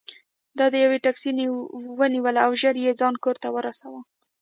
[0.57, 1.31] ده یوه ټکسي
[1.99, 4.01] ونیوله او ژر یې ځان کور ته ورساوه.